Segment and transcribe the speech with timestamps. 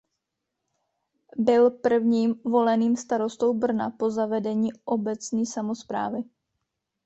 [1.37, 6.19] Byl prvním voleným starostou Brna po zavedení obecní samosprávy.